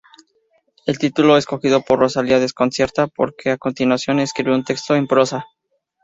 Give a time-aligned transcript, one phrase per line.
[0.87, 5.45] El título escogido por Rosalía desconcierta porque a continuación escribe un texto en prosa.